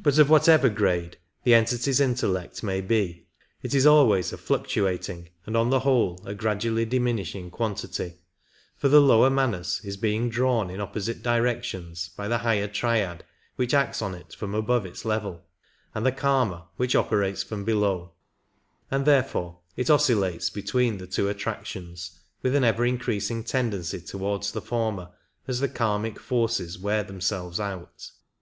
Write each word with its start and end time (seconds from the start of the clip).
29 0.00 0.02
But 0.04 0.18
of 0.20 0.30
whatever 0.30 0.68
grade 0.68 1.16
the 1.42 1.54
entity's 1.54 1.98
intellect 1.98 2.62
may 2.62 2.80
be, 2.80 3.26
it 3.64 3.74
is 3.74 3.84
always 3.84 4.32
a 4.32 4.38
fluctuating 4.38 5.28
and 5.44 5.56
on 5.56 5.70
the 5.70 5.80
whole 5.80 6.22
a 6.24 6.36
gradually 6.36 6.84
diminish 6.84 7.34
ing 7.34 7.50
quantity, 7.50 8.14
for 8.76 8.88
the 8.88 9.00
lower 9.00 9.30
Manas 9.30 9.80
is 9.82 9.96
being 9.96 10.28
drawn 10.30 10.70
in 10.70 10.80
opposite 10.80 11.20
directions 11.20 12.10
by 12.16 12.28
the 12.28 12.38
higher 12.38 12.68
Triad 12.68 13.24
which 13.56 13.74
acts 13.74 14.00
on 14.00 14.14
it 14.14 14.32
from 14.34 14.54
above 14.54 14.86
its 14.86 15.04
level 15.04 15.42
and 15.96 16.06
the 16.06 16.12
Kama 16.12 16.68
which 16.76 16.94
operates 16.94 17.42
from 17.42 17.64
below; 17.64 18.12
and 18.88 19.04
therefore 19.04 19.58
it 19.74 19.90
oscillates 19.90 20.48
between 20.48 20.98
the 20.98 21.08
two 21.08 21.28
attractions, 21.28 22.20
with 22.42 22.54
an 22.54 22.62
ever 22.62 22.86
increasing 22.86 23.42
tendency 23.42 24.00
towards 24.00 24.52
the 24.52 24.62
former 24.62 25.10
as 25.48 25.58
the 25.58 25.68
kamic 25.68 26.20
forces 26.20 26.78
wear 26.78 27.02
themselves 27.02 27.58
out. 27.58 28.10